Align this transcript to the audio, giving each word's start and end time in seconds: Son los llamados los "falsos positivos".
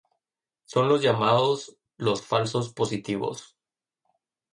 Son 0.65 0.89
los 0.89 1.03
llamados 1.03 1.77
los 1.97 2.23
"falsos 2.25 2.73
positivos". 2.73 3.55